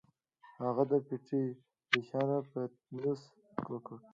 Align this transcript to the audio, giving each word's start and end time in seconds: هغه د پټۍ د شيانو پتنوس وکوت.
هغه 0.63 0.83
د 0.91 0.93
پټۍ 1.07 1.45
د 1.91 1.93
شيانو 2.07 2.37
پتنوس 2.49 3.21
وکوت. 3.71 4.01